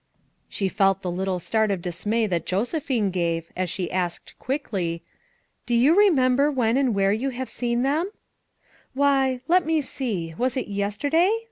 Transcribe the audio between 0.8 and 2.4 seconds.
the little start of dismay